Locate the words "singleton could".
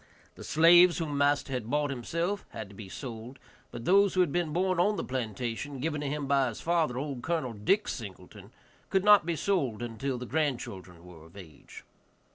7.87-9.03